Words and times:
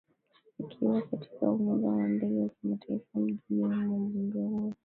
akiwa 0.59 1.01
katika 1.01 1.51
uwanja 1.51 1.87
wa 1.87 2.07
ndege 2.07 2.39
wa 2.41 2.49
kimataifa 2.49 3.19
jijini 3.21 3.41
humo 3.61 3.99
mbunge 3.99 4.39
huyo 4.39 4.73